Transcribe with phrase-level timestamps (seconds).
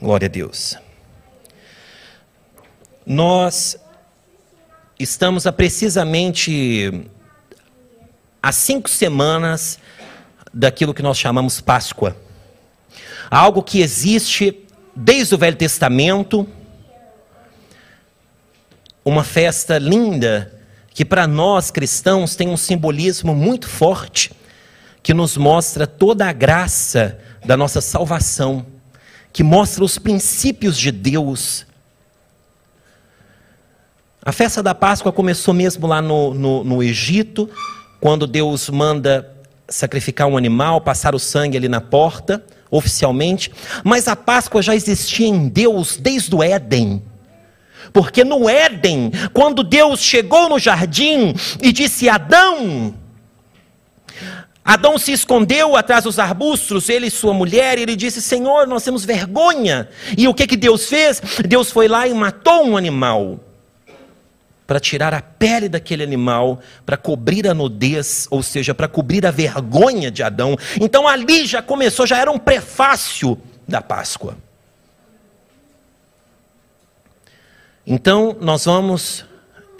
[0.00, 0.76] Glória a Deus.
[3.04, 3.76] Nós
[4.96, 7.04] estamos há precisamente
[8.40, 9.80] há cinco semanas
[10.54, 12.16] daquilo que nós chamamos Páscoa.
[13.28, 14.64] Algo que existe
[14.94, 16.48] desde o Velho Testamento,
[19.04, 20.60] uma festa linda
[20.94, 24.30] que para nós cristãos tem um simbolismo muito forte,
[25.02, 28.64] que nos mostra toda a graça da nossa salvação,
[29.32, 31.66] que mostra os princípios de Deus.
[34.22, 37.48] A festa da Páscoa começou mesmo lá no, no, no Egito,
[38.00, 39.34] quando Deus manda
[39.68, 43.52] sacrificar um animal, passar o sangue ali na porta, oficialmente,
[43.84, 47.02] mas a Páscoa já existia em Deus desde o Éden.
[47.92, 52.94] Porque no Éden, quando Deus chegou no jardim e disse: Adão,
[54.68, 58.84] Adão se escondeu atrás dos arbustos, ele e sua mulher, e ele disse: Senhor, nós
[58.84, 59.88] temos vergonha.
[60.14, 61.22] E o que, que Deus fez?
[61.48, 63.40] Deus foi lá e matou um animal
[64.66, 69.30] para tirar a pele daquele animal, para cobrir a nudez, ou seja, para cobrir a
[69.30, 70.54] vergonha de Adão.
[70.78, 74.36] Então ali já começou, já era um prefácio da Páscoa.
[77.86, 79.24] Então nós vamos,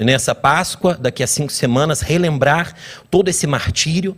[0.01, 2.75] nessa Páscoa, daqui a cinco semanas, relembrar
[3.11, 4.17] todo esse martírio.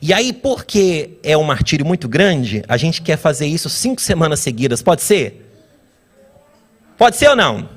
[0.00, 4.40] E aí, porque é um martírio muito grande, a gente quer fazer isso cinco semanas
[4.40, 4.82] seguidas.
[4.82, 5.50] Pode ser?
[6.96, 7.68] Pode ser ou não?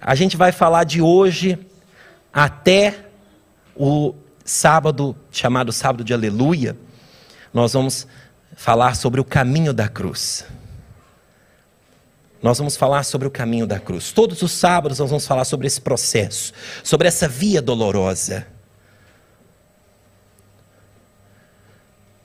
[0.00, 1.58] A gente vai falar de hoje
[2.32, 2.94] até
[3.76, 4.14] o
[4.44, 6.76] sábado, chamado Sábado de Aleluia.
[7.52, 8.06] Nós vamos
[8.56, 10.44] falar sobre o caminho da cruz.
[12.42, 14.12] Nós vamos falar sobre o caminho da cruz.
[14.12, 18.46] Todos os sábados nós vamos falar sobre esse processo, sobre essa via dolorosa.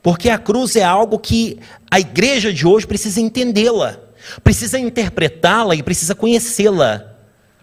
[0.06, 1.58] Porque a cruz é algo que
[1.90, 3.98] a igreja de hoje precisa entendê-la,
[4.44, 7.12] precisa interpretá-la e precisa conhecê-la.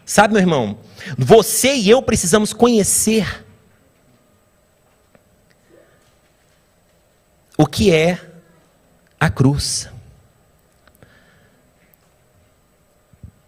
[0.04, 0.78] Sabe, meu irmão,
[1.16, 3.46] você e eu precisamos conhecer
[7.56, 8.20] o que é
[9.18, 9.88] a cruz.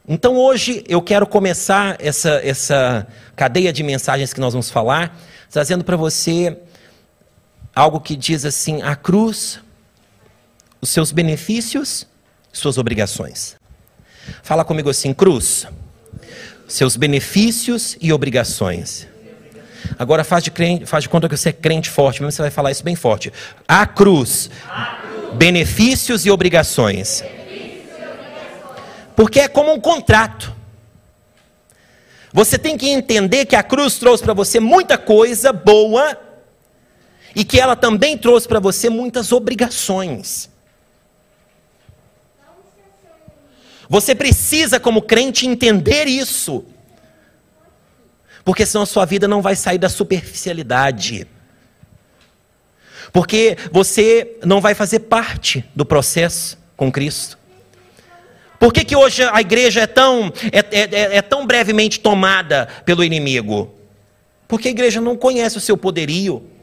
[0.08, 5.20] Então hoje eu quero começar essa, essa cadeia de mensagens que nós vamos falar,
[5.50, 6.62] trazendo para você
[7.76, 9.60] algo que diz assim: a cruz,
[10.80, 12.06] os seus benefícios,
[12.52, 13.54] suas obrigações.
[14.42, 15.68] Fala comigo assim: cruz
[16.68, 19.06] seus benefícios e obrigações.
[19.98, 22.50] Agora faz de, crente, faz de conta que você é crente forte, mesmo você vai
[22.50, 23.32] falar isso bem forte.
[23.68, 24.50] A cruz,
[25.34, 27.22] benefícios e obrigações.
[29.14, 30.54] Porque é como um contrato.
[32.32, 36.18] Você tem que entender que a cruz trouxe para você muita coisa boa
[37.36, 40.48] e que ela também trouxe para você muitas obrigações.
[43.90, 46.64] Você precisa, como crente, entender isso.
[48.42, 51.28] Porque senão a sua vida não vai sair da superficialidade.
[53.12, 57.38] Porque você não vai fazer parte do processo com Cristo.
[58.58, 63.04] Por que, que hoje a igreja é tão, é, é, é tão brevemente tomada pelo
[63.04, 63.74] inimigo?
[64.48, 66.55] Porque a igreja não conhece o seu poderio.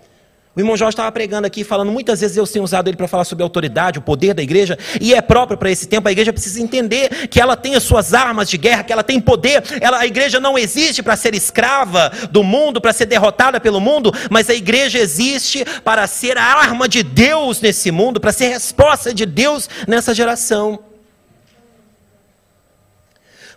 [0.55, 3.23] O irmão Jorge estava pregando aqui, falando muitas vezes eu tenho usado ele para falar
[3.23, 6.07] sobre a autoridade, o poder da igreja, e é próprio para esse tempo.
[6.07, 9.19] A igreja precisa entender que ela tem as suas armas de guerra, que ela tem
[9.19, 9.63] poder.
[9.81, 14.13] Ela, a igreja não existe para ser escrava do mundo, para ser derrotada pelo mundo,
[14.29, 19.11] mas a igreja existe para ser a arma de Deus nesse mundo, para ser resposta
[19.11, 20.83] de Deus nessa geração.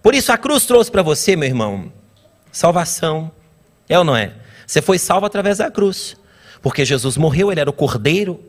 [0.03, 1.93] Por isso a cruz trouxe para você, meu irmão,
[2.51, 3.31] salvação.
[3.87, 4.33] É ou não é?
[4.67, 6.17] Você foi salvo através da cruz.
[6.67, 8.41] Porque Jesus morreu, ele era o cordeiro.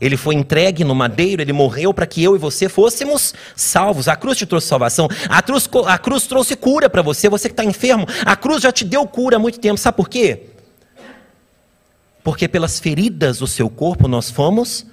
[0.00, 4.08] Ele foi entregue no madeiro, ele morreu para que eu e você fôssemos salvos.
[4.08, 5.06] A cruz te trouxe salvação.
[5.28, 8.08] A cruz, a cruz trouxe cura para você, você que está enfermo.
[8.26, 9.78] A cruz já te deu cura há muito tempo.
[9.78, 10.46] Sabe por quê?
[12.24, 14.84] Porque pelas feridas do seu corpo nós fomos.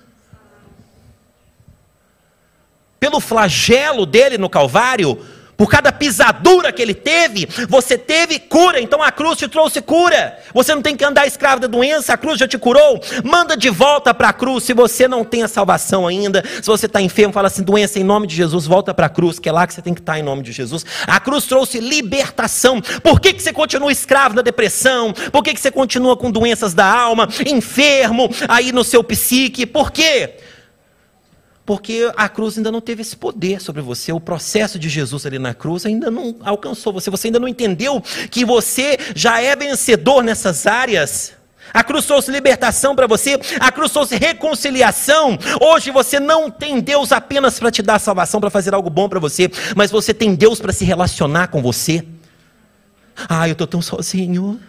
[3.00, 5.19] Pelo flagelo dele no Calvário,
[5.57, 8.79] por cada pisadura que ele teve, você teve cura.
[8.81, 10.37] Então a cruz te trouxe cura.
[10.53, 13.02] Você não tem que andar escravo da doença, a cruz já te curou.
[13.23, 14.63] Manda de volta para a cruz.
[14.63, 18.03] Se você não tem a salvação ainda, se você está enfermo, fala assim: doença em
[18.03, 20.13] nome de Jesus, volta para a cruz, que é lá que você tem que estar
[20.13, 20.85] tá em nome de Jesus.
[21.07, 22.81] A cruz trouxe libertação.
[23.02, 25.13] Por que, que você continua escravo da depressão?
[25.31, 29.66] Por que, que você continua com doenças da alma, enfermo aí no seu psique?
[29.66, 30.35] Por quê?
[31.66, 35.40] Porque a cruz ainda não teve esse poder sobre você, o processo de Jesus ali
[35.40, 40.23] na cruz ainda não alcançou você, você ainda não entendeu que você já é vencedor
[40.23, 41.34] nessas áreas.
[41.73, 45.38] A cruz trouxe libertação para você, a cruz trouxe reconciliação.
[45.59, 49.20] Hoje você não tem Deus apenas para te dar salvação, para fazer algo bom para
[49.20, 52.06] você, mas você tem Deus para se relacionar com você.
[53.28, 54.59] Ah, eu estou tão sozinho.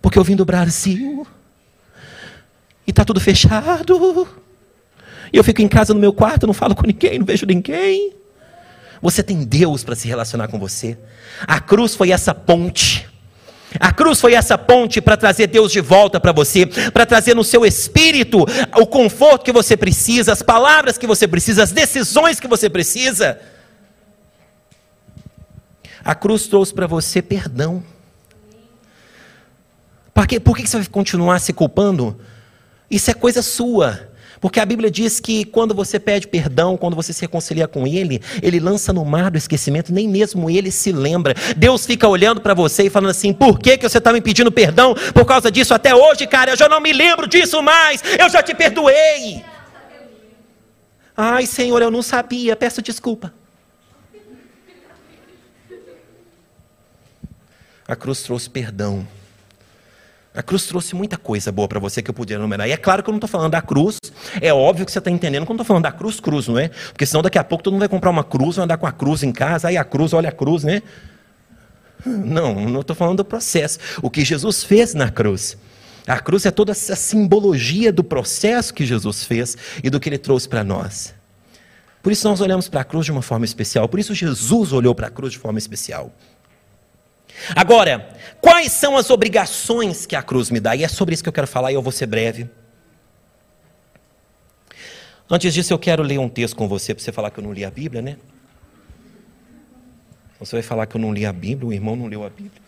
[0.00, 1.26] Porque eu vim do Brasil
[2.86, 4.28] e está tudo fechado.
[5.32, 8.12] Eu fico em casa no meu quarto, não falo com ninguém, não vejo ninguém.
[9.00, 10.98] Você tem Deus para se relacionar com você.
[11.46, 13.08] A cruz foi essa ponte.
[13.80, 17.42] A cruz foi essa ponte para trazer Deus de volta para você, para trazer no
[17.42, 18.44] seu espírito
[18.76, 23.40] o conforto que você precisa, as palavras que você precisa, as decisões que você precisa.
[26.04, 27.82] A cruz trouxe para você perdão.
[30.12, 32.20] Por que, por que você vai continuar se culpando?
[32.90, 34.11] Isso é coisa sua.
[34.42, 38.20] Porque a Bíblia diz que quando você pede perdão, quando você se reconcilia com Ele,
[38.42, 41.32] Ele lança no mar do esquecimento, nem mesmo Ele se lembra.
[41.56, 44.50] Deus fica olhando para você e falando assim: por que, que você está me pedindo
[44.50, 46.50] perdão por causa disso até hoje, cara?
[46.50, 49.44] Eu já não me lembro disso mais, eu já te perdoei.
[51.16, 53.32] Ai, Senhor, eu não sabia, peço desculpa.
[57.86, 59.06] A cruz trouxe perdão.
[60.34, 62.66] A cruz trouxe muita coisa boa para você que eu podia enumerar.
[62.66, 63.98] E é claro que eu não estou falando da cruz.
[64.40, 66.68] É óbvio que você está entendendo quando estou falando da cruz, cruz, não é?
[66.68, 68.92] Porque senão daqui a pouco todo mundo vai comprar uma cruz, vai andar com a
[68.92, 70.82] cruz em casa, aí a cruz, olha a cruz, né?
[72.06, 73.78] Não, não estou falando do processo.
[74.00, 75.56] O que Jesus fez na cruz.
[76.06, 80.18] A cruz é toda essa simbologia do processo que Jesus fez e do que ele
[80.18, 81.14] trouxe para nós.
[82.02, 83.88] Por isso nós olhamos para a cruz de uma forma especial.
[83.88, 86.12] Por isso Jesus olhou para a cruz de forma especial.
[87.54, 88.08] Agora,
[88.40, 90.76] quais são as obrigações que a cruz me dá?
[90.76, 92.48] E é sobre isso que eu quero falar e eu vou ser breve.
[95.30, 97.52] Antes disso, eu quero ler um texto com você, para você falar que eu não
[97.52, 98.16] li a Bíblia, né?
[100.38, 102.60] Você vai falar que eu não li a Bíblia, o irmão não leu a Bíblia.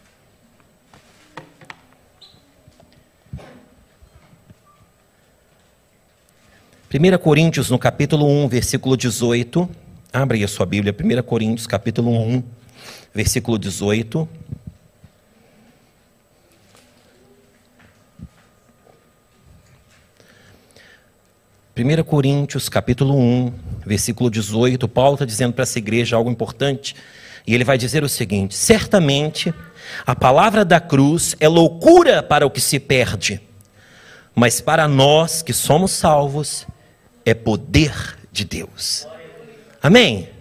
[6.88, 9.68] Primeira Coríntios, no capítulo 1, versículo 18.
[10.12, 12.44] Abre aí a sua Bíblia, 1 Coríntios, capítulo 1,
[13.14, 14.28] versículo 18.
[21.76, 23.52] 1 Coríntios, capítulo 1,
[23.84, 26.94] versículo 18, Paulo está dizendo para essa igreja algo importante.
[27.46, 29.52] E ele vai dizer o seguinte: certamente
[30.06, 33.40] a palavra da cruz é loucura para o que se perde,
[34.34, 36.66] mas para nós que somos salvos,
[37.24, 39.06] é poder de Deus.
[39.82, 40.33] Amém?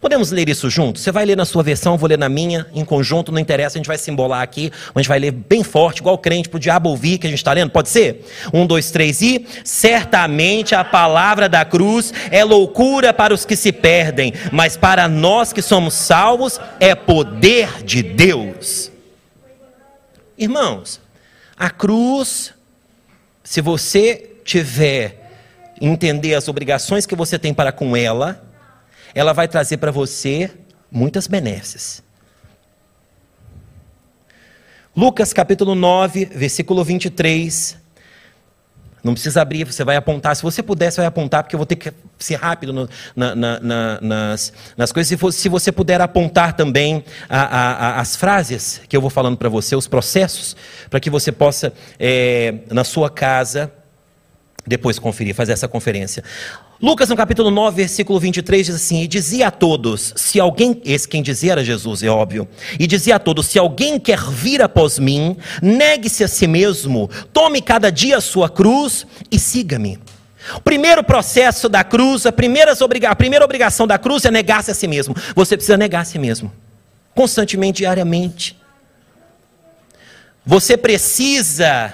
[0.00, 1.00] Podemos ler isso junto?
[1.00, 3.76] Você vai ler na sua versão, eu vou ler na minha, em conjunto, não interessa,
[3.76, 6.56] a gente vai se embolar aqui, a gente vai ler bem forte, igual crente, para
[6.56, 8.24] o diabo ouvir que a gente está lendo, pode ser?
[8.52, 9.44] Um, dois, três e.
[9.64, 15.52] Certamente a palavra da cruz é loucura para os que se perdem, mas para nós
[15.52, 18.92] que somos salvos é poder de Deus.
[20.38, 21.00] Irmãos,
[21.56, 22.54] a cruz,
[23.42, 25.32] se você tiver
[25.80, 28.47] entender as obrigações que você tem para com ela,
[29.18, 30.48] ela vai trazer para você
[30.92, 32.04] muitas benesses.
[34.96, 37.76] Lucas capítulo 9, versículo 23.
[39.02, 40.36] Não precisa abrir, você vai apontar.
[40.36, 43.34] Se você puder, você vai apontar, porque eu vou ter que ser rápido no, na,
[43.34, 45.08] na, na, nas, nas coisas.
[45.08, 49.10] Se, for, se, você puder apontar também a, a, a, as frases que eu vou
[49.10, 50.56] falando para você, os processos,
[50.88, 53.72] para que você possa, é, na sua casa,
[54.64, 56.22] depois conferir, fazer essa conferência.
[56.80, 61.08] Lucas, no capítulo 9, versículo 23, diz assim: E dizia a todos: Se alguém, esse
[61.08, 62.46] quem dizia era Jesus, é óbvio,
[62.78, 67.60] e dizia a todos: Se alguém quer vir após mim, negue-se a si mesmo, tome
[67.60, 69.98] cada dia a sua cruz e siga-me.
[70.54, 72.72] O primeiro processo da cruz, a primeira,
[73.08, 75.16] a primeira obrigação da cruz é negar-se a si mesmo.
[75.34, 76.52] Você precisa negar a si mesmo,
[77.12, 78.56] constantemente, diariamente.
[80.46, 81.92] Você precisa,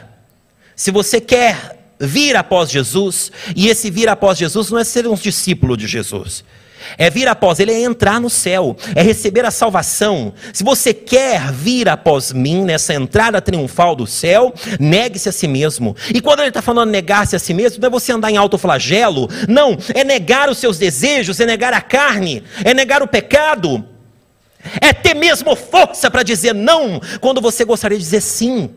[0.76, 5.14] se você quer vir após Jesus, e esse vir após Jesus não é ser um
[5.14, 6.44] discípulo de Jesus.
[6.98, 10.34] É vir após ele, é entrar no céu, é receber a salvação.
[10.52, 15.96] Se você quer vir após mim nessa entrada triunfal do céu, negue-se a si mesmo.
[16.12, 18.58] E quando ele está falando negar-se a si mesmo, não é você andar em alto
[18.58, 23.84] flagelo, não, é negar os seus desejos, é negar a carne, é negar o pecado,
[24.80, 28.70] é ter mesmo força para dizer não quando você gostaria de dizer sim.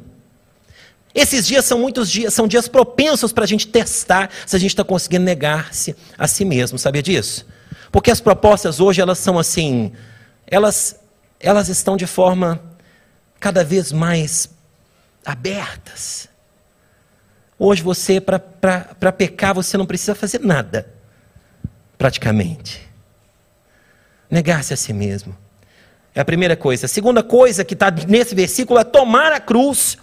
[1.18, 4.70] Esses dias são muitos dias, são dias propensos para a gente testar se a gente
[4.70, 7.44] está conseguindo negar-se a si mesmo, sabia disso?
[7.92, 9.92] Porque as propostas hoje elas são assim,
[10.46, 11.00] elas,
[11.40, 12.62] elas estão de forma
[13.40, 14.48] cada vez mais
[15.26, 16.30] abertas.
[17.58, 20.88] Hoje você, para pecar, você não precisa fazer nada,
[21.98, 22.88] praticamente.
[24.30, 25.36] Negar-se a si mesmo.
[26.14, 26.86] É a primeira coisa.
[26.86, 29.98] A segunda coisa que está nesse versículo é tomar a cruz.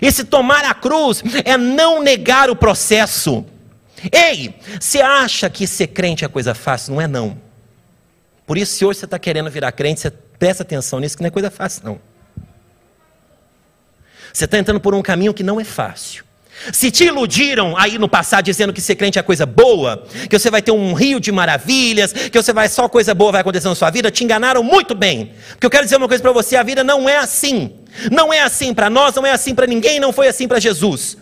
[0.00, 3.44] Esse tomar a cruz é não negar o processo.
[4.12, 6.94] Ei, você acha que ser crente é coisa fácil?
[6.94, 7.36] Não é não.
[8.46, 11.28] Por isso, se hoje você está querendo virar crente, você presta atenção nisso, que não
[11.28, 12.00] é coisa fácil, não.
[14.32, 16.24] Você está entrando por um caminho que não é fácil.
[16.72, 20.50] Se te iludiram aí no passado dizendo que ser crente é coisa boa, que você
[20.50, 23.74] vai ter um rio de maravilhas, que você vai só coisa boa vai acontecer na
[23.74, 25.32] sua vida, te enganaram muito bem.
[25.50, 27.79] Porque eu quero dizer uma coisa para você, a vida não é assim.
[28.10, 31.16] Não é assim para nós, não é assim para ninguém, não foi assim para Jesus.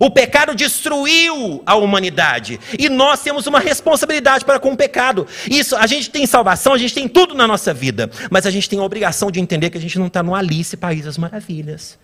[0.00, 5.26] O pecado destruiu a humanidade e nós temos uma responsabilidade para com o pecado.
[5.50, 8.68] Isso, a gente tem salvação, a gente tem tudo na nossa vida, mas a gente
[8.68, 11.98] tem a obrigação de entender que a gente não está no Alice País das Maravilhas.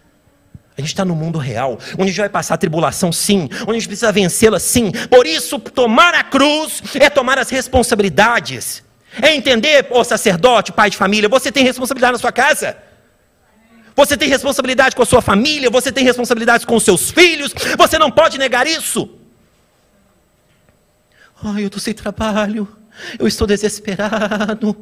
[0.76, 3.74] A gente está no mundo real, onde a gente vai passar tribulação, sim, onde a
[3.74, 4.90] gente precisa vencê-la, sim.
[5.08, 8.82] Por isso, tomar a cruz é tomar as responsabilidades.
[9.20, 12.76] É entender, ô sacerdote, pai de família, você tem responsabilidade na sua casa.
[13.96, 17.98] Você tem responsabilidade com a sua família, você tem responsabilidade com os seus filhos, você
[17.98, 19.08] não pode negar isso.
[21.42, 22.66] Ai, eu estou sem trabalho,
[23.18, 24.76] eu estou desesperado.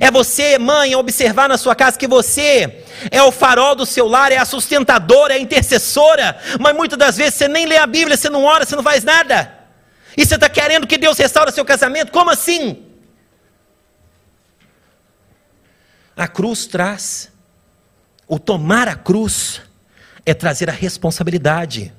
[0.00, 4.32] É você, mãe, observar na sua casa que você é o farol do seu lar,
[4.32, 8.16] é a sustentadora, é a intercessora, mas muitas das vezes você nem lê a Bíblia,
[8.16, 9.61] você não ora, você não faz nada.
[10.16, 12.12] E você está querendo que Deus restaure seu casamento?
[12.12, 12.84] Como assim?
[16.16, 17.30] A cruz traz,
[18.28, 19.62] o tomar a cruz
[20.24, 21.92] é trazer a responsabilidade.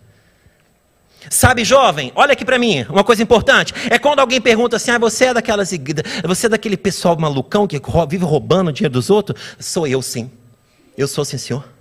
[1.30, 3.74] Sabe, jovem, olha aqui para mim, uma coisa importante.
[3.90, 5.72] É quando alguém pergunta assim: ah, você é daquelas
[6.26, 9.40] você é daquele pessoal malucão que vive roubando o dinheiro dos outros?
[9.60, 10.30] Sou eu sim.
[10.98, 11.73] Eu sou sim, senhor.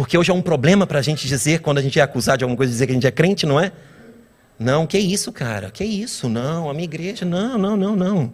[0.00, 2.44] Porque hoje é um problema para a gente dizer, quando a gente é acusado de
[2.44, 3.70] alguma coisa, dizer que a gente é crente, não é?
[4.58, 5.70] Não, que isso, cara?
[5.70, 6.26] Que isso?
[6.26, 8.32] Não, a minha igreja, não, não, não, não.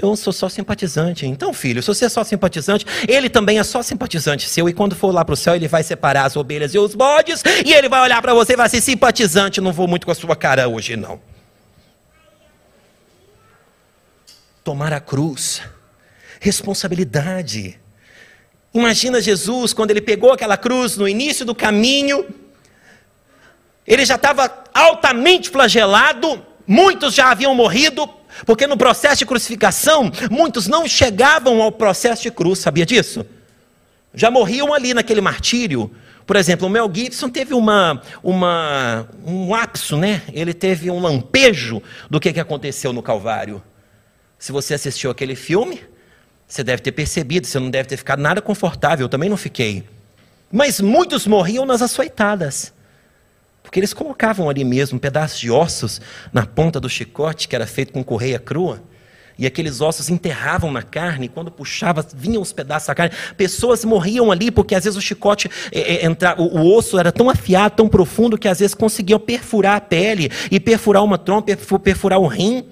[0.00, 1.26] Eu sou só simpatizante.
[1.26, 4.68] Então, filho, se você é só simpatizante, ele também é só simpatizante seu.
[4.68, 7.42] E quando for lá para o céu, ele vai separar as ovelhas e os bodes.
[7.66, 9.60] E ele vai olhar para você e vai ser simpatizante.
[9.60, 11.20] Não vou muito com a sua cara hoje, não.
[14.62, 15.62] Tomar a cruz.
[16.38, 17.76] Responsabilidade.
[18.74, 22.24] Imagina Jesus quando ele pegou aquela cruz no início do caminho
[23.88, 28.06] ele já estava altamente flagelado, muitos já haviam morrido,
[28.44, 33.24] porque no processo de crucificação, muitos não chegavam ao processo de cruz, sabia disso?
[34.12, 35.90] Já morriam ali naquele martírio.
[36.26, 40.20] Por exemplo, o Mel Gibson teve uma, uma, um lapso, né?
[40.34, 43.62] Ele teve um lampejo do que, que aconteceu no Calvário.
[44.38, 45.80] Se você assistiu aquele filme,
[46.48, 49.84] você deve ter percebido, você não deve ter ficado nada confortável, eu também não fiquei.
[50.50, 52.72] Mas muitos morriam nas açoitadas.
[53.62, 56.00] Porque eles colocavam ali mesmo um pedaço de ossos
[56.32, 58.82] na ponta do chicote, que era feito com correia crua.
[59.38, 63.14] E aqueles ossos enterravam na carne, e quando puxava, vinham os pedaços da carne.
[63.36, 67.12] Pessoas morriam ali porque às vezes o chicote, é, é, entra, o, o, osso era
[67.12, 71.54] tão afiado, tão profundo, que às vezes conseguiam perfurar a pele e perfurar uma trompa,
[71.78, 72.64] perfurar o rim.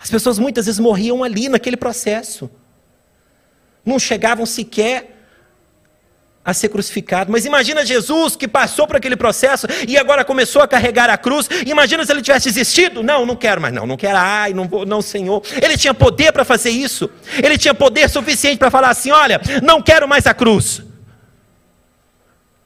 [0.00, 2.50] As pessoas muitas vezes morriam ali naquele processo.
[3.84, 5.14] Não chegavam sequer
[6.44, 7.32] a ser crucificado.
[7.32, 11.48] Mas imagina Jesus que passou por aquele processo e agora começou a carregar a cruz.
[11.66, 13.02] Imagina se ele tivesse desistido.
[13.02, 14.18] Não, não quero mais não, não quero.
[14.18, 15.42] Ai, não vou, não, Senhor.
[15.62, 17.08] Ele tinha poder para fazer isso.
[17.42, 20.82] Ele tinha poder suficiente para falar assim: "Olha, não quero mais a cruz".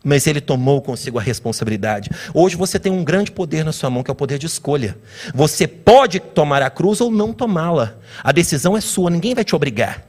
[0.02, 2.10] Mas ele tomou consigo a responsabilidade.
[2.32, 4.96] Hoje você tem um grande poder na sua mão, que é o poder de escolha.
[5.34, 7.94] Você pode tomar a cruz ou não tomá-la.
[8.22, 10.07] A decisão é sua, ninguém vai te obrigar.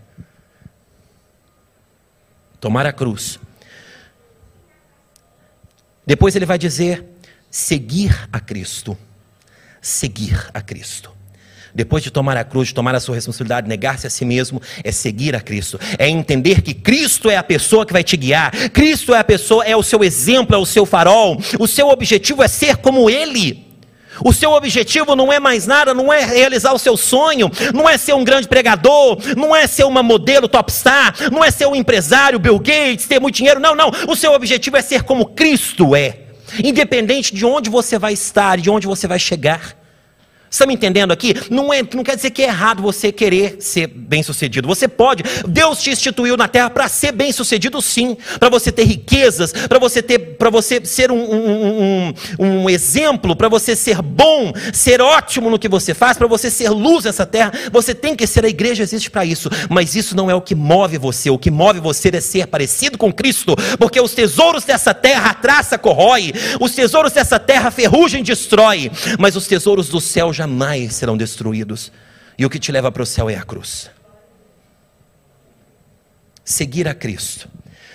[2.59, 3.39] Tomar a cruz
[6.09, 7.05] depois ele vai dizer:
[7.51, 8.97] seguir a Cristo.
[9.79, 11.11] Seguir a Cristo.
[11.71, 14.91] Depois de tomar a cruz, de tomar a sua responsabilidade, negar-se a si mesmo, é
[14.91, 15.79] seguir a Cristo.
[15.99, 18.49] É entender que Cristo é a pessoa que vai te guiar.
[18.71, 21.39] Cristo é a pessoa, é o seu exemplo, é o seu farol.
[21.59, 23.68] O seu objetivo é ser como Ele.
[24.23, 27.97] O seu objetivo não é mais nada, não é realizar o seu sonho, não é
[27.97, 32.39] ser um grande pregador, não é ser uma modelo topstar, não é ser um empresário,
[32.39, 33.59] Bill Gates, ter muito dinheiro.
[33.59, 33.91] Não, não.
[34.07, 36.19] O seu objetivo é ser como Cristo é.
[36.63, 39.79] Independente de onde você vai estar, de onde você vai chegar.
[40.49, 41.35] Está me entendendo aqui?
[41.51, 44.67] Não, é, não quer dizer que é errado você querer ser bem sucedido.
[44.67, 45.23] Você pode.
[45.47, 48.17] Deus te instituiu na terra para ser bem sucedido, sim.
[48.39, 52.07] Para você ter riquezas, para você ter, para você ser um, um,
[52.39, 56.49] um, um exemplo, para você ser bom, ser ótimo no que você faz, para você
[56.49, 57.51] ser luz nessa terra.
[57.73, 58.45] Você tem que ser.
[58.45, 59.49] A igreja existe para isso.
[59.69, 61.29] Mas isso não é o que move você.
[61.29, 63.53] O que move você é ser parecido com Cristo.
[63.77, 66.31] Porque os tesouros dessa terra a traça corrói.
[66.59, 68.89] Os tesouros dessa terra ferrugem destrói.
[69.19, 71.91] Mas os tesouros do céu jamais serão destruídos.
[72.37, 73.89] E o que te leva para o céu é a cruz.
[76.45, 77.49] Seguir a Cristo.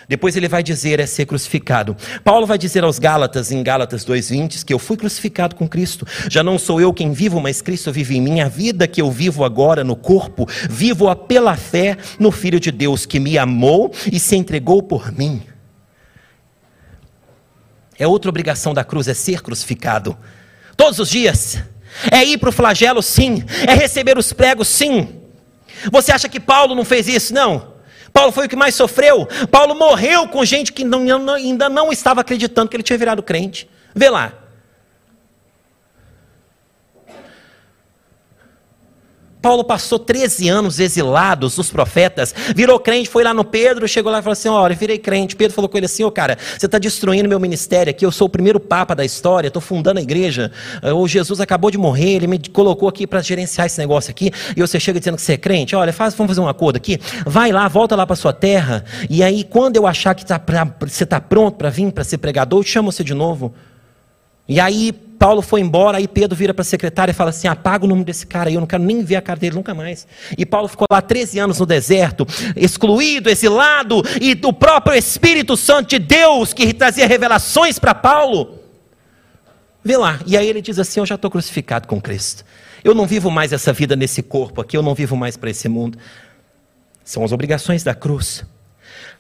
[0.09, 1.97] Depois ele vai dizer é ser crucificado.
[2.23, 6.07] Paulo vai dizer aos Gálatas, em Gálatas 2:20, que eu fui crucificado com Cristo.
[6.29, 8.41] Já não sou eu quem vivo, mas Cristo vive em mim.
[8.41, 13.07] A vida que eu vivo agora no corpo, vivo-a pela fé no Filho de Deus
[13.07, 15.43] que me amou e se entregou por mim.
[17.99, 20.17] É outra obrigação da cruz, é ser crucificado.
[20.77, 21.59] Todos os dias.
[22.11, 23.45] É ir para o flagelo, sim.
[23.67, 25.21] É receber os pregos, sim.
[25.93, 27.33] Você acha que Paulo não fez isso?
[27.33, 27.74] Não.
[28.15, 29.27] Paulo foi o que mais sofreu.
[29.51, 33.69] Paulo morreu com gente que não, ainda não estava acreditando que ele tinha virado crente.
[33.93, 34.33] Vê lá.
[39.45, 44.21] Paulo passou 13 anos exilados dos profetas, virou crente, foi lá no Pedro, chegou lá
[44.21, 45.37] e falou assim: Olha, virei crente.
[45.37, 48.11] Pedro falou com ele assim: Ô oh, cara, você está destruindo meu ministério aqui, eu
[48.11, 50.51] sou o primeiro papa da história, estou fundando a igreja.
[50.97, 54.63] O Jesus acabou de morrer, ele me colocou aqui para gerenciar esse negócio aqui, e
[54.63, 55.77] você chega dizendo que você é crente.
[55.77, 59.23] Olha, faz, vamos fazer um acordo aqui, vai lá, volta lá para sua terra, e
[59.23, 62.61] aí quando eu achar que tá pra, você está pronto para vir para ser pregador,
[62.61, 63.53] eu chamo você de novo.
[64.49, 67.85] E aí Paulo foi embora, aí Pedro vira para a secretária e fala assim: apaga
[67.85, 70.07] o nome desse cara aí, eu não quero nem ver a cara dele nunca mais.
[70.37, 75.91] E Paulo ficou lá 13 anos no deserto, excluído, exilado, e o próprio Espírito Santo
[75.91, 78.61] de Deus que trazia revelações para Paulo.
[79.83, 82.45] Vê lá, e aí ele diz assim: Eu já estou crucificado com Cristo.
[82.83, 85.69] Eu não vivo mais essa vida nesse corpo aqui, eu não vivo mais para esse
[85.69, 85.99] mundo.
[87.05, 88.45] São as obrigações da cruz.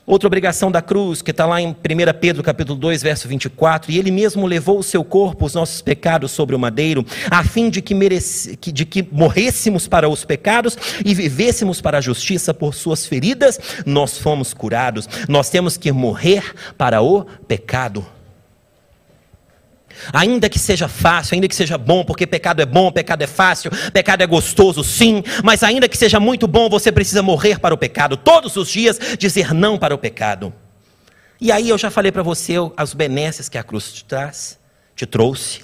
[0.06, 1.75] Outra obrigação da cruz, que está lá em 1
[2.20, 6.30] Pedro capítulo 2, verso 24, e ele mesmo levou o seu corpo, os nossos pecados,
[6.30, 11.14] sobre o madeiro, a fim de que, merece, de que morrêssemos para os pecados e
[11.14, 15.08] vivêssemos para a justiça por suas feridas, nós fomos curados.
[15.26, 18.04] Nós temos que morrer para o pecado.
[20.12, 23.70] Ainda que seja fácil, ainda que seja bom, porque pecado é bom, pecado é fácil,
[23.92, 27.78] pecado é gostoso, sim, mas ainda que seja muito bom, você precisa morrer para o
[27.78, 30.52] pecado, todos os dias dizer não para o pecado.
[31.40, 34.58] E aí eu já falei para você as benesses que a cruz te traz,
[34.94, 35.62] te trouxe,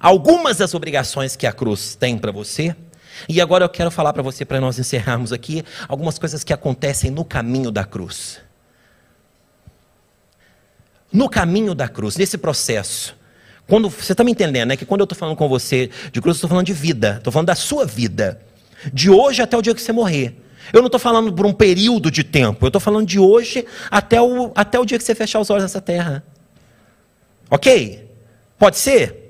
[0.00, 2.74] algumas das obrigações que a cruz tem para você,
[3.28, 7.10] e agora eu quero falar para você, para nós encerrarmos aqui, algumas coisas que acontecem
[7.10, 8.40] no caminho da cruz.
[11.12, 13.16] No caminho da cruz, nesse processo,
[13.66, 14.76] quando, você está me entendendo, né?
[14.76, 17.16] Que quando eu estou falando com você de cruz, eu estou falando de vida.
[17.18, 18.40] Estou falando da sua vida.
[18.92, 20.36] De hoje até o dia que você morrer.
[20.72, 22.64] Eu não estou falando por um período de tempo.
[22.64, 25.64] Eu estou falando de hoje até o, até o dia que você fechar os olhos
[25.64, 26.24] nessa terra.
[27.50, 28.08] Ok?
[28.58, 29.26] Pode ser?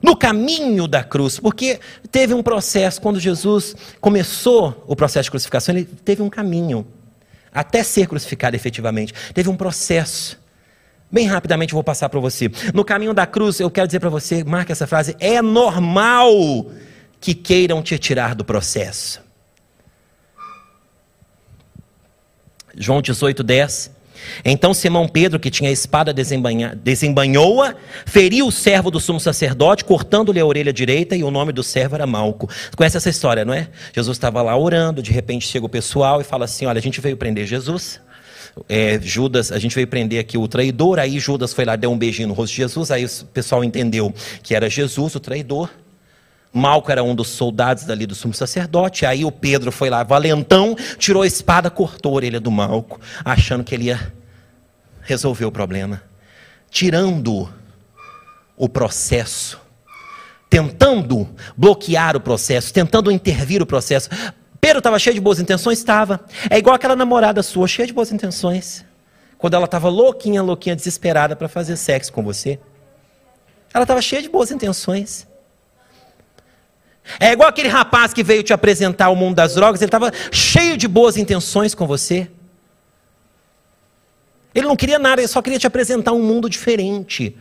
[0.00, 1.78] No caminho da cruz, porque
[2.10, 6.84] teve um processo, quando Jesus começou o processo de crucificação, ele teve um caminho,
[7.54, 9.14] até ser crucificado efetivamente.
[9.32, 10.41] Teve um processo.
[11.12, 12.50] Bem rapidamente vou passar para você.
[12.72, 16.32] No caminho da cruz, eu quero dizer para você, marque essa frase: é normal
[17.20, 19.20] que queiram te tirar do processo.
[22.74, 23.90] João 18, 10.
[24.42, 27.74] Então Simão Pedro, que tinha a espada, desembanhou-a,
[28.06, 31.96] feriu o servo do sumo sacerdote, cortando-lhe a orelha direita, e o nome do servo
[31.96, 32.48] era Malco.
[32.74, 33.68] Conhece essa história, não é?
[33.92, 37.02] Jesus estava lá orando, de repente chega o pessoal e fala assim: Olha, a gente
[37.02, 38.00] veio prender Jesus
[38.68, 41.98] é, Judas, a gente veio prender aqui o traidor, aí Judas foi lá, deu um
[41.98, 44.12] beijinho no rosto de Jesus, aí o pessoal entendeu
[44.42, 45.70] que era Jesus, o traidor.
[46.52, 50.76] Malco era um dos soldados dali do sumo sacerdote, aí o Pedro foi lá, valentão,
[50.98, 54.12] tirou a espada, cortou a orelha do Malco, achando que ele ia
[55.00, 56.02] resolver o problema.
[56.70, 57.48] Tirando
[58.54, 59.58] o processo,
[60.50, 64.10] tentando bloquear o processo, tentando intervir o processo.
[64.62, 65.78] Pedro estava cheio de boas intenções?
[65.78, 66.24] Estava.
[66.48, 68.84] É igual aquela namorada sua, cheia de boas intenções.
[69.36, 72.60] Quando ela estava louquinha, louquinha, desesperada para fazer sexo com você.
[73.74, 75.26] Ela estava cheia de boas intenções.
[77.18, 80.76] É igual aquele rapaz que veio te apresentar o mundo das drogas, ele estava cheio
[80.76, 82.30] de boas intenções com você.
[84.54, 87.36] Ele não queria nada, ele só queria te apresentar um mundo diferente.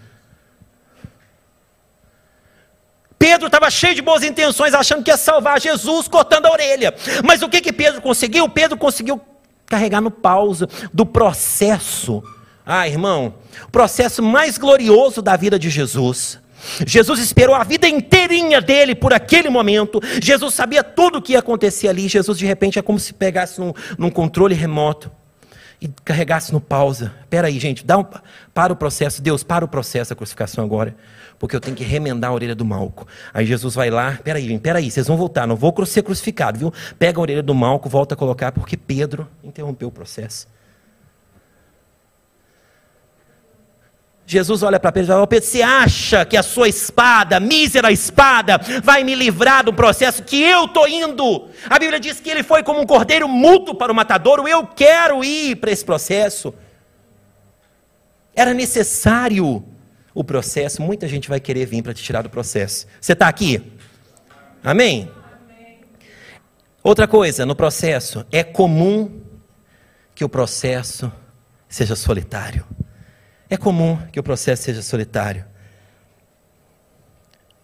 [3.21, 6.91] Pedro estava cheio de boas intenções, achando que ia salvar Jesus cortando a orelha.
[7.23, 8.49] Mas o que que Pedro conseguiu?
[8.49, 9.21] Pedro conseguiu
[9.67, 12.23] carregar no pausa do processo.
[12.65, 13.35] Ah, irmão,
[13.67, 16.39] o processo mais glorioso da vida de Jesus
[16.85, 19.99] Jesus esperou a vida inteirinha dele por aquele momento.
[20.21, 22.07] Jesus sabia tudo o que ia acontecer ali.
[22.07, 25.11] Jesus, de repente, é como se pegasse num, num controle remoto
[25.81, 27.11] e carregasse no pausa.
[27.21, 28.05] Espera aí, gente, dá um,
[28.53, 29.21] para o processo.
[29.21, 30.95] Deus, para o processo da crucificação agora,
[31.39, 33.07] porque eu tenho que remendar a orelha do Malco.
[33.33, 36.59] Aí Jesus vai lá, espera aí, espera aí, vocês vão voltar, não vou ser crucificado,
[36.59, 36.73] viu?
[36.99, 40.47] Pega a orelha do Malco, volta a colocar, porque Pedro interrompeu o processo.
[44.31, 48.57] Jesus olha para Pedro e fala: Pedro, você acha que a sua espada, mísera espada,
[48.81, 51.49] vai me livrar do processo que eu estou indo?
[51.69, 54.47] A Bíblia diz que ele foi como um cordeiro mudo para o matadouro.
[54.47, 56.53] Eu quero ir para esse processo.
[58.33, 59.65] Era necessário
[60.13, 60.81] o processo.
[60.81, 62.87] Muita gente vai querer vir para te tirar do processo.
[63.01, 63.61] Você está aqui?
[64.63, 65.11] Amém?
[65.45, 65.79] Amém?
[66.81, 69.19] Outra coisa, no processo, é comum
[70.15, 71.11] que o processo
[71.67, 72.65] seja solitário.
[73.51, 75.45] É comum que o processo seja solitário.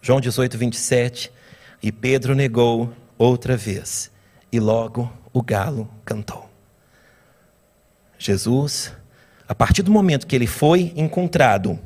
[0.02, 1.32] João 18, 27.
[1.82, 4.12] E Pedro negou outra vez,
[4.52, 6.50] e logo o galo cantou.
[8.20, 8.94] Jesus,
[9.48, 11.80] a partir do momento que ele foi encontrado,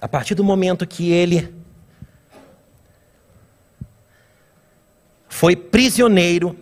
[0.00, 1.52] a partir do momento que ele
[5.28, 6.56] foi prisioneiro,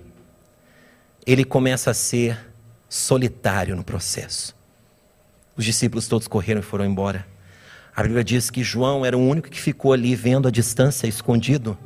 [1.27, 2.39] ele começa a ser
[2.89, 4.64] solitário no processo.
[5.57, 7.27] Os discípulos todos correram e foram embora.
[7.95, 11.79] A Bíblia diz que João era o único que ficou ali vendo a distância, escondido.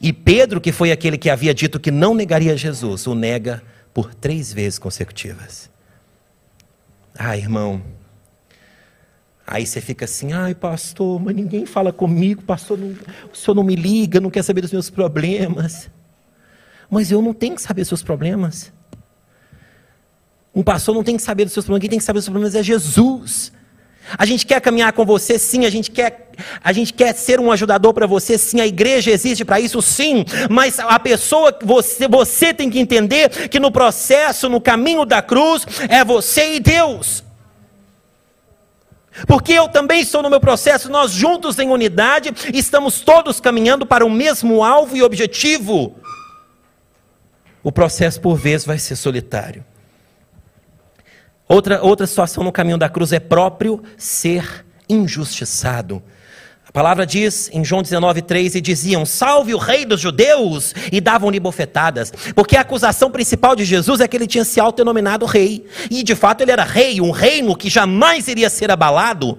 [0.00, 3.62] E Pedro, que foi aquele que havia dito que não negaria Jesus, o nega
[3.94, 5.70] por três vezes consecutivas.
[7.16, 7.80] Ah, irmão.
[9.46, 12.96] Aí você fica assim, ai pastor, mas ninguém fala comigo, pastor, não,
[13.32, 15.90] o senhor não me liga, não quer saber dos meus problemas.
[16.90, 18.72] Mas eu não tenho que saber dos seus problemas.
[20.54, 22.32] Um pastor não tem que saber dos seus problemas, quem tem que saber dos seus
[22.32, 23.52] problemas é Jesus.
[24.18, 25.64] A gente quer caminhar com você, sim.
[25.64, 28.60] A gente quer, a gente quer ser um ajudador para você, sim.
[28.60, 30.24] A igreja existe para isso, sim.
[30.50, 35.66] Mas a pessoa, você, você tem que entender que no processo, no caminho da cruz,
[35.88, 37.24] é você e Deus.
[39.26, 44.04] Porque eu também estou no meu processo, nós juntos em unidade, estamos todos caminhando para
[44.04, 45.96] o mesmo alvo e objetivo.
[47.62, 49.64] O processo, por vezes, vai ser solitário.
[51.48, 56.02] Outra, outra situação no caminho da cruz é próprio ser injustiçado.
[56.66, 60.72] A palavra diz em João 19,3: e diziam: Salve o rei dos judeus!
[60.90, 65.26] E davam-lhe bofetadas, porque a acusação principal de Jesus é que ele tinha se autodenominado
[65.26, 69.38] rei, e de fato ele era rei, um reino que jamais iria ser abalado.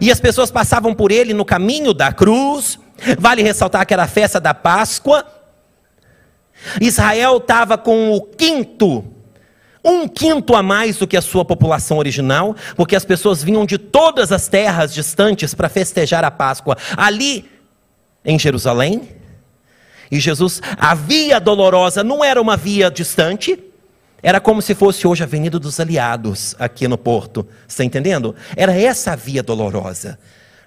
[0.00, 2.78] E as pessoas passavam por ele no caminho da cruz,
[3.18, 5.26] vale ressaltar que era a festa da Páscoa.
[6.80, 9.04] Israel estava com o quinto
[9.84, 13.78] um quinto a mais do que a sua população original, porque as pessoas vinham de
[13.78, 17.48] todas as terras distantes para festejar a Páscoa ali
[18.24, 19.08] em Jerusalém.
[20.10, 23.58] E Jesus, a via dolorosa não era uma via distante,
[24.22, 27.46] era como se fosse hoje a Avenida dos Aliados, aqui no Porto.
[27.66, 28.34] Está entendendo?
[28.54, 30.18] Era essa a via dolorosa.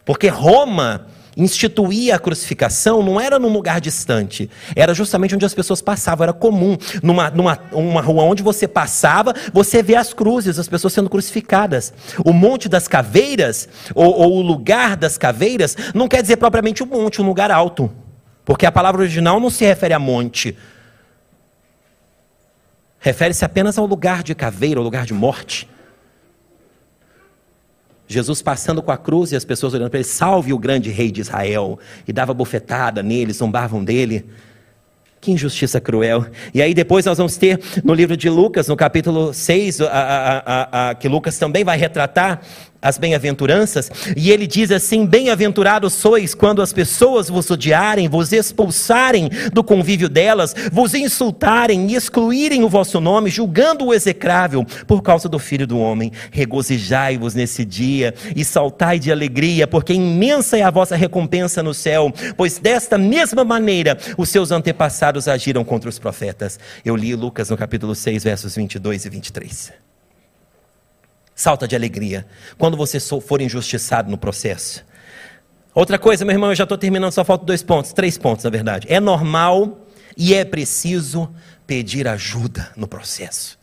[0.06, 5.82] Porque Roma instituía a crucificação não era num lugar distante, era justamente onde as pessoas
[5.82, 6.78] passavam, era comum.
[7.02, 11.94] Numa, numa uma rua onde você passava, você vê as cruzes, as pessoas sendo crucificadas.
[12.24, 16.88] O Monte das Caveiras, ou, ou o lugar das caveiras, não quer dizer propriamente um
[16.88, 17.92] monte, um lugar alto.
[18.46, 20.58] Porque a palavra original não se refere a monte.
[23.00, 25.70] Refere-se apenas ao lugar de caveira, ao lugar de morte.
[28.08, 31.12] Jesus passando com a cruz e as pessoas olhando para ele, salve o grande rei
[31.12, 34.26] de Israel, e dava bofetada nele, zombavam dele.
[35.22, 36.26] Que injustiça cruel.
[36.54, 40.90] E aí depois nós vamos ter no livro de Lucas, no capítulo 6, a, a,
[40.90, 42.42] a, que Lucas também vai retratar
[42.84, 49.30] as bem-aventuranças, e ele diz assim: Bem-aventurados sois quando as pessoas vos odiarem, vos expulsarem
[49.54, 55.30] do convívio delas, vos insultarem e excluírem o vosso nome, julgando o execrável por causa
[55.30, 56.12] do filho do homem.
[56.32, 62.12] Regozijai-vos nesse dia e saltai de alegria, porque imensa é a vossa recompensa no céu,
[62.36, 66.60] pois desta mesma maneira os seus antepassados agiram contra os profetas.
[66.84, 69.93] Eu li Lucas no capítulo 6, versos 22 e 23.
[71.36, 72.26] Salta de alegria
[72.58, 74.86] quando você for injustiçado no processo.
[75.74, 78.50] Outra coisa, meu irmão, eu já estou terminando, só faltam dois pontos, três pontos na
[78.52, 78.88] verdade.
[78.90, 81.34] É normal e é preciso
[81.66, 83.58] pedir ajuda no processo.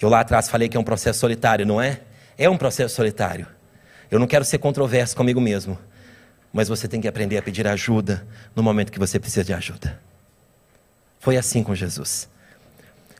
[0.00, 2.00] Eu lá atrás falei que é um processo solitário, não é?
[2.36, 3.46] É um processo solitário.
[4.10, 5.78] Eu não quero ser controverso comigo mesmo,
[6.52, 8.26] mas você tem que aprender a pedir ajuda
[8.56, 10.00] no momento que você precisa de ajuda.
[11.20, 12.28] Foi assim com Jesus.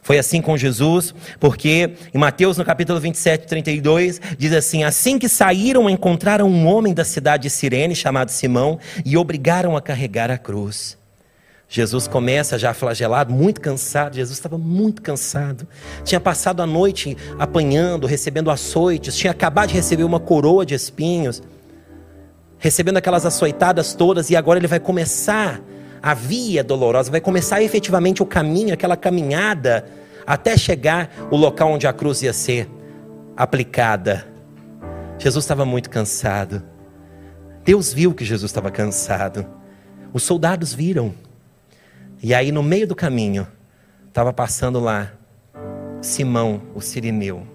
[0.02, 5.28] Foi assim com Jesus, porque em Mateus, no capítulo 27, 32, diz assim: Assim que
[5.28, 10.38] saíram, encontraram um homem da cidade de Sirene, chamado Simão, e obrigaram a carregar a
[10.38, 10.98] cruz.
[11.72, 14.16] Jesus começa já flagelado, muito cansado.
[14.16, 15.68] Jesus estava muito cansado.
[16.02, 21.40] Tinha passado a noite apanhando, recebendo açoites, tinha acabado de receber uma coroa de espinhos,
[22.58, 25.60] recebendo aquelas açoitadas todas, e agora ele vai começar a
[26.14, 29.86] via dolorosa, vai começar efetivamente o caminho, aquela caminhada,
[30.26, 32.68] até chegar o local onde a cruz ia ser
[33.36, 34.26] aplicada.
[35.18, 36.62] Jesus estava muito cansado.
[37.64, 39.46] Deus viu que Jesus estava cansado.
[40.12, 41.12] Os soldados viram.
[42.22, 43.46] E aí, no meio do caminho,
[44.08, 45.12] estava passando lá
[46.00, 47.46] Simão, o sirineu,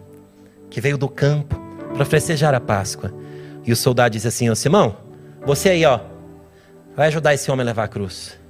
[0.70, 1.60] que veio do campo
[1.94, 3.14] para festejar a Páscoa.
[3.66, 4.98] E o soldado disse assim: Ô Simão,
[5.46, 6.00] você aí, ó,
[6.96, 8.45] vai ajudar esse homem a levar a cruz.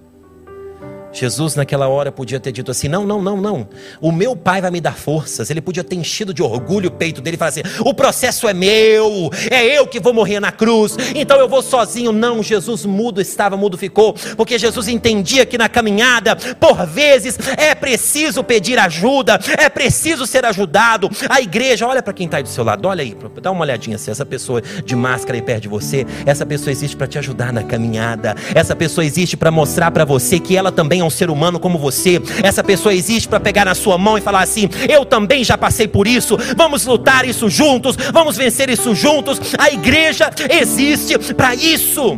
[1.15, 3.67] Jesus, naquela hora, podia ter dito assim: não, não, não, não.
[4.01, 5.49] O meu pai vai me dar forças.
[5.49, 8.53] Ele podia ter enchido de orgulho o peito dele e falar assim: o processo é
[8.53, 12.11] meu, é eu que vou morrer na cruz, então eu vou sozinho.
[12.11, 17.73] Não, Jesus mudo estava, mudo ficou, porque Jesus entendia que na caminhada, por vezes, é
[17.73, 21.09] preciso pedir ajuda, é preciso ser ajudado.
[21.29, 23.97] A igreja, olha para quem está aí do seu lado, olha aí, dá uma olhadinha
[23.97, 27.17] se assim, essa pessoa de máscara aí perto de você, essa pessoa existe para te
[27.17, 31.09] ajudar na caminhada, essa pessoa existe para mostrar para você que ela também é um
[31.09, 32.21] ser humano como você.
[32.43, 35.87] Essa pessoa existe para pegar na sua mão e falar assim: Eu também já passei
[35.87, 36.37] por isso.
[36.55, 37.95] Vamos lutar isso juntos.
[38.11, 39.39] Vamos vencer isso juntos.
[39.57, 42.17] A igreja existe para isso.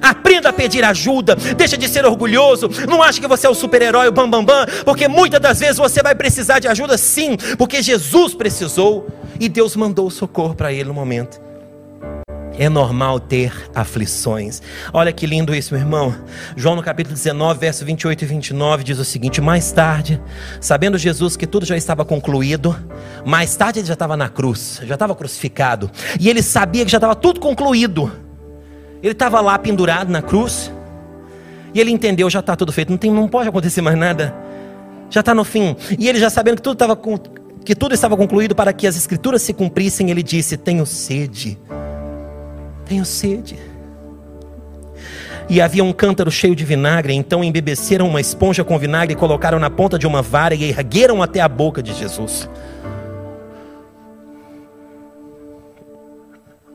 [0.00, 2.68] Aprenda a pedir ajuda, deixa de ser orgulhoso.
[2.88, 5.78] Não ache que você é o super-herói, o bambambam, bam, bam, porque muitas das vezes
[5.78, 9.06] você vai precisar de ajuda, sim, porque Jesus precisou
[9.40, 11.45] e Deus mandou o socorro para ele no momento.
[12.58, 14.62] É normal ter aflições.
[14.92, 16.14] Olha que lindo isso, meu irmão.
[16.56, 20.20] João no capítulo 19, verso 28 e 29 diz o seguinte: Mais tarde,
[20.60, 22.74] sabendo Jesus que tudo já estava concluído,
[23.26, 26.96] mais tarde ele já estava na cruz, já estava crucificado, e ele sabia que já
[26.96, 28.10] estava tudo concluído.
[29.02, 30.72] Ele estava lá pendurado na cruz,
[31.74, 34.34] e ele entendeu: já está tudo feito, não, tem, não pode acontecer mais nada,
[35.10, 35.76] já está no fim.
[35.98, 36.98] E ele já sabendo que tudo estava
[37.66, 41.58] que tudo estava concluído para que as escrituras se cumprissem, ele disse: Tenho sede.
[42.86, 43.58] Tenho sede.
[45.48, 49.58] E havia um cântaro cheio de vinagre, então embebeceram uma esponja com vinagre e colocaram
[49.58, 52.48] na ponta de uma vara e ergueram até a boca de Jesus.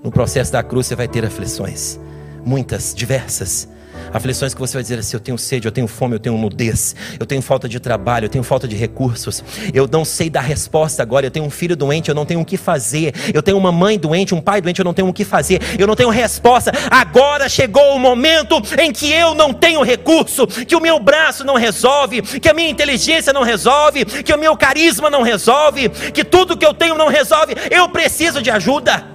[0.04, 2.00] No processo da cruz você vai ter aflições,
[2.46, 3.68] muitas, diversas.
[4.14, 6.96] Aflições que você vai dizer assim: eu tenho sede, eu tenho fome, eu tenho nudez,
[7.20, 9.44] eu tenho falta de trabalho, eu tenho falta de recursos,
[9.74, 11.26] eu não sei dar resposta agora.
[11.26, 13.14] Eu tenho um filho doente, eu não tenho o que fazer.
[13.34, 15.62] Eu tenho uma mãe doente, um pai doente, eu não tenho o que fazer.
[15.80, 16.72] Eu não tenho resposta.
[16.90, 21.56] Agora chegou o momento em que eu não tenho recurso, que o meu braço não
[21.56, 26.58] resolve, que a minha inteligência não resolve, que o meu carisma não resolve, que tudo
[26.58, 27.56] que eu tenho não resolve.
[27.70, 29.06] Eu preciso de ajuda.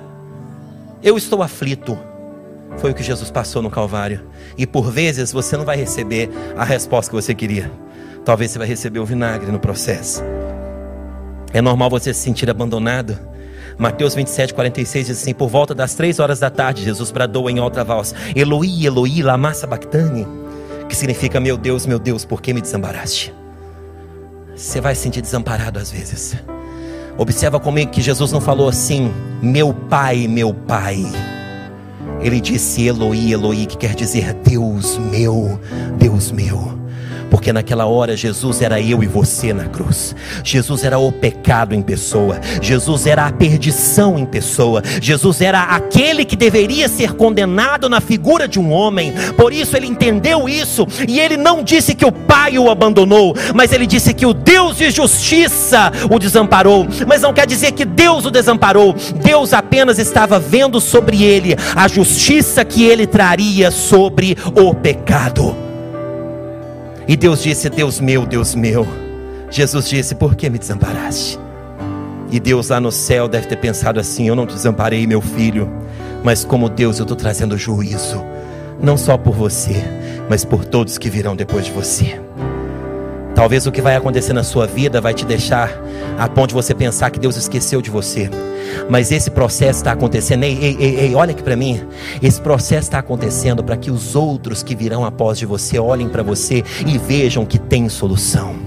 [1.03, 2.16] Eu estou aflito.
[2.79, 4.23] Foi o que Jesus passou no Calvário.
[4.57, 7.71] E por vezes você não vai receber a resposta que você queria.
[8.25, 10.23] Talvez você vai receber o vinagre no processo.
[11.53, 13.19] É normal você se sentir abandonado.
[13.79, 17.61] Mateus 27, 46 diz assim: Por volta das três horas da tarde, Jesus bradou em
[17.61, 20.27] outra voz: Eloi, Eloi, lama sabachthani.
[20.89, 23.33] Que significa: Meu Deus, meu Deus, por que me desamparaste?
[24.55, 26.37] Você vai se sentir desamparado às vezes.
[27.19, 29.13] Observa comigo que Jesus não falou assim:
[29.43, 31.05] Meu pai, meu pai.
[32.21, 35.59] Ele disse Eloi, Eloi, que quer dizer Deus meu,
[35.99, 36.86] Deus meu.
[37.47, 40.17] Porque naquela hora Jesus era eu e você na cruz.
[40.43, 42.41] Jesus era o pecado em pessoa.
[42.61, 44.83] Jesus era a perdição em pessoa.
[45.01, 49.15] Jesus era aquele que deveria ser condenado na figura de um homem.
[49.37, 53.73] Por isso ele entendeu isso e ele não disse que o Pai o abandonou, mas
[53.73, 56.85] ele disse que o Deus de justiça o desamparou.
[57.07, 58.93] Mas não quer dizer que Deus o desamparou.
[59.23, 65.66] Deus apenas estava vendo sobre ele a justiça que ele traria sobre o pecado.
[67.09, 68.87] E Deus disse: Deus meu, Deus meu.
[69.51, 71.39] Jesus disse: Por que me desamparaste?
[72.31, 75.71] E Deus lá no céu deve ter pensado assim: Eu não desamparei meu filho,
[76.25, 78.23] mas como Deus eu estou trazendo juízo,
[78.81, 79.85] não só por você,
[80.29, 82.26] mas por todos que virão depois de você.
[83.37, 85.71] Talvez o que vai acontecer na sua vida vai te deixar
[86.19, 88.31] a ponto de você pensar que Deus esqueceu de você.
[88.89, 90.45] Mas esse processo está acontecendo.
[90.45, 91.87] Ei, ei, ei, ei, olha aqui para mim.
[92.23, 96.23] Esse processo está acontecendo para que os outros que virão após de você olhem para
[96.23, 98.66] você e vejam que tem solução.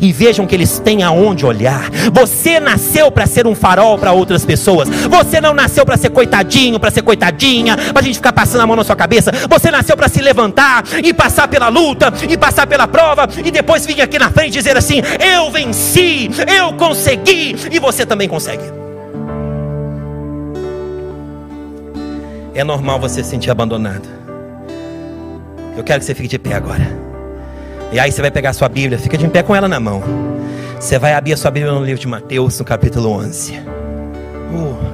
[0.00, 1.90] E vejam que eles têm aonde olhar.
[2.12, 4.88] Você nasceu para ser um farol para outras pessoas.
[4.88, 8.66] Você não nasceu para ser coitadinho, para ser coitadinha, para a gente ficar passando a
[8.66, 9.32] mão na sua cabeça.
[9.48, 13.86] Você nasceu para se levantar e passar pela luta e passar pela prova e depois
[13.86, 18.64] vir aqui na frente dizer assim: Eu venci, eu consegui e você também consegue.
[22.54, 24.08] É normal você se sentir abandonado.
[25.76, 27.09] Eu quero que você fique de pé agora.
[27.92, 30.00] E aí você vai pegar a sua Bíblia, fica de pé com ela na mão.
[30.78, 33.58] Você vai abrir a sua Bíblia no livro de Mateus, no capítulo 11.
[33.58, 34.90] Uh.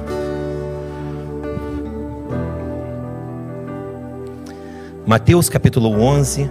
[5.05, 6.49] Mateus capítulo 11.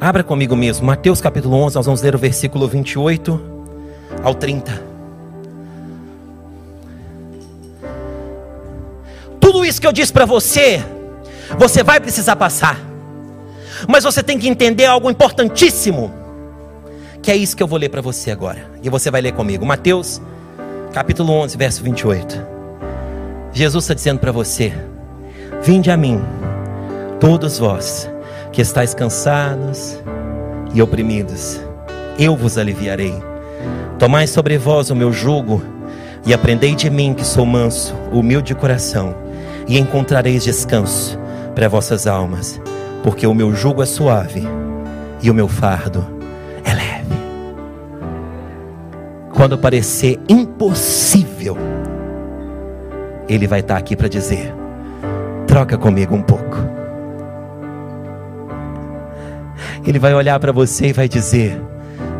[0.00, 3.38] Abra comigo mesmo, Mateus capítulo 11, nós vamos ler o versículo 28
[4.24, 4.89] ao 30.
[9.50, 10.80] Tudo isso que eu disse para você,
[11.58, 12.80] você vai precisar passar.
[13.88, 16.14] Mas você tem que entender algo importantíssimo.
[17.20, 18.70] Que é isso que eu vou ler para você agora.
[18.80, 19.66] E você vai ler comigo.
[19.66, 20.22] Mateus,
[20.92, 22.40] capítulo 11, verso 28.
[23.52, 24.72] Jesus está dizendo para você:
[25.64, 26.22] Vinde a mim,
[27.18, 28.08] todos vós
[28.52, 29.98] que estáis cansados
[30.72, 31.60] e oprimidos,
[32.16, 33.20] eu vos aliviarei.
[33.98, 35.60] Tomai sobre vós o meu jugo
[36.24, 39.28] e aprendei de mim que sou manso, humilde de coração
[39.70, 41.16] e encontrareis descanso
[41.54, 42.60] para vossas almas,
[43.04, 44.42] porque o meu jugo é suave
[45.22, 46.04] e o meu fardo
[46.64, 47.14] é leve.
[49.32, 51.56] Quando parecer impossível,
[53.28, 54.52] Ele vai estar aqui para dizer:
[55.46, 56.56] troca comigo um pouco.
[59.86, 61.62] Ele vai olhar para você e vai dizer: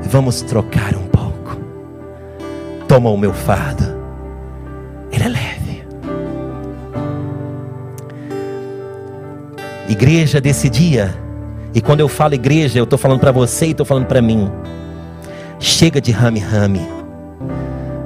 [0.04, 1.58] vamos trocar um pouco.
[2.86, 3.99] Toma o meu fardo,
[9.90, 11.12] Igreja desse dia,
[11.74, 14.48] e quando eu falo igreja, eu estou falando para você e estou falando para mim.
[15.58, 16.86] Chega de rame-rame.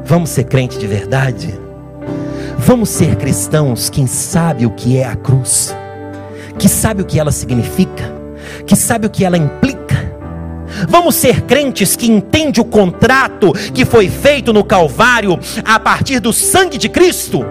[0.02, 1.54] Vamos ser crente de verdade?
[2.56, 5.76] Vamos ser cristãos que sabe o que é a cruz,
[6.58, 8.10] que sabe o que ela significa,
[8.66, 10.10] que sabe o que ela implica.
[10.88, 16.32] Vamos ser crentes que entende o contrato que foi feito no Calvário a partir do
[16.32, 17.44] sangue de Cristo.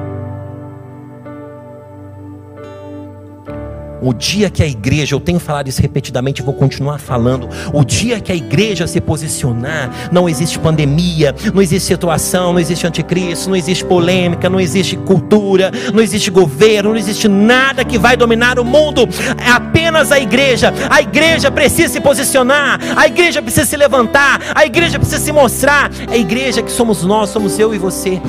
[4.04, 7.48] O dia que a igreja, eu tenho falado isso repetidamente vou continuar falando.
[7.72, 12.86] O dia que a igreja se posicionar, não existe pandemia, não existe situação, não existe
[12.86, 18.18] anticristo, não existe polêmica, não existe cultura, não existe governo, não existe nada que vai
[18.18, 19.08] dominar o mundo.
[19.38, 20.74] É apenas a igreja.
[20.90, 25.90] A igreja precisa se posicionar, a igreja precisa se levantar, a igreja precisa se mostrar.
[26.10, 28.22] É a igreja que somos nós, somos eu e você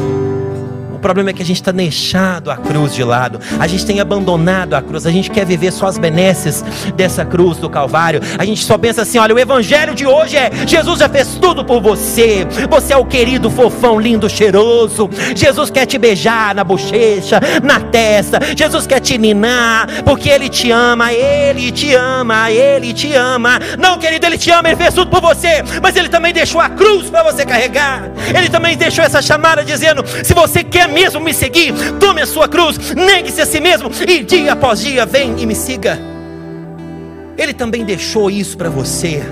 [1.05, 4.73] problema é que a gente está deixado a cruz de lado, a gente tem abandonado
[4.73, 6.65] a cruz, a gente quer viver só as benesses
[6.97, 8.23] dessa cruz do Calvário.
[8.39, 11.63] A gente só pensa assim: olha, o evangelho de hoje é Jesus já fez tudo
[11.63, 15.11] por você, você é o querido, fofão, lindo, cheiroso.
[15.37, 20.71] Jesus quer te beijar na bochecha, na testa, Jesus quer te ninar, porque Ele te
[20.71, 23.59] ama, Ele te ama, Ele te ama.
[23.79, 26.71] Não, querido, Ele te ama, Ele fez tudo por você, mas Ele também deixou a
[26.71, 31.35] cruz para você carregar, Ele também deixou essa chamada dizendo: se você quer mesmo me
[31.35, 35.45] seguir, tome a sua cruz, negue-se a si mesmo e dia após dia vem e
[35.45, 35.99] me siga.
[37.37, 39.23] Ele também deixou isso para você.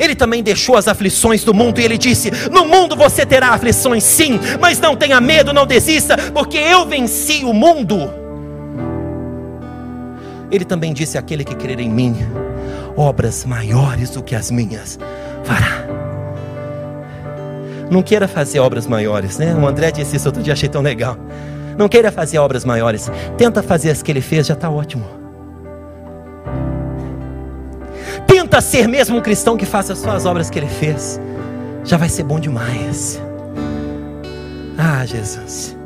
[0.00, 4.02] Ele também deixou as aflições do mundo e ele disse: No mundo você terá aflições,
[4.02, 8.10] sim, mas não tenha medo, não desista, porque eu venci o mundo.
[10.50, 12.16] Ele também disse: Aquele que crer em mim,
[12.96, 14.98] obras maiores do que as minhas
[15.44, 16.01] fará.
[17.92, 19.54] Não queira fazer obras maiores, né?
[19.54, 21.14] O André disse isso outro dia, achei tão legal.
[21.76, 23.10] Não queira fazer obras maiores.
[23.36, 25.04] Tenta fazer as que ele fez, já está ótimo.
[28.26, 31.20] Tenta ser mesmo um cristão que faça só as obras que ele fez.
[31.84, 33.20] Já vai ser bom demais.
[34.78, 35.76] Ah, Jesus.